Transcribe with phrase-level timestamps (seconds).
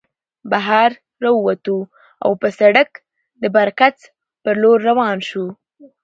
[0.51, 0.89] بهر
[1.23, 1.77] راووتو
[2.23, 2.89] او پۀ سړک
[3.41, 3.97] د برکڅ
[4.43, 5.45] په لور روان شو